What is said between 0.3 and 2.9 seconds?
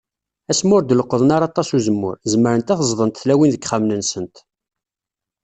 Asmi ur d-leqqḍen ara aṭas n uzemmur, zemrent ad